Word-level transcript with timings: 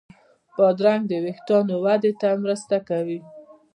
بادرنګ 0.55 1.03
د 1.07 1.13
وېښتانو 1.23 1.75
وده 1.83 2.11
ته 2.21 2.29
مرسته 2.43 2.77
کوي. 2.89 3.19